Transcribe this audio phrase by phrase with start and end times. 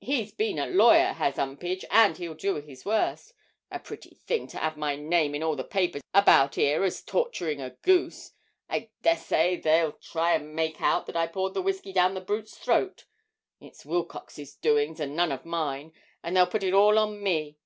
[0.00, 3.34] He's been a lawyer, has 'Umpage, and he'll do his worst.
[3.70, 7.60] A pretty thing to 'ave my name in all the papers about 'ere as torturing
[7.60, 8.32] a goose!
[8.66, 12.56] I dessay they'll try and make out that I poured the whisky down the brute's
[12.56, 13.04] throat.
[13.60, 17.58] It's Wilcox's doings, and none of mine; but they'll put it all on me.